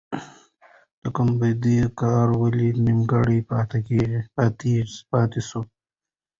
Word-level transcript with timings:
د 1.01 1.03
ګمبد 1.17 1.63
کار 1.99 2.27
ولې 2.41 2.69
نیمګړی 2.85 3.39
پاتې 5.11 5.41
سو؟ 5.49 5.61